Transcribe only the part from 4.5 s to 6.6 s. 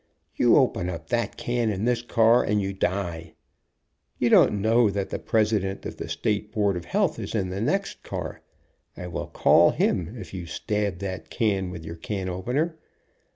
know that the President of the State